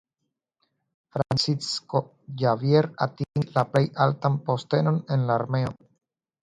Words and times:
Francisco 1.15 2.01
Javier 2.45 2.89
atingis 3.07 3.55
la 3.59 3.67
plej 3.75 3.87
altan 4.09 4.43
postenon 4.51 5.03
en 5.17 5.29
la 5.31 5.39
armeo. 5.41 5.81